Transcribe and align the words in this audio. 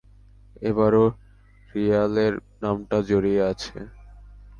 এবারও 0.61 1.05
রিয়ালের 1.69 2.33
নামটা 2.63 2.97
জড়িয়ে 3.09 3.41
আছে। 3.51 3.77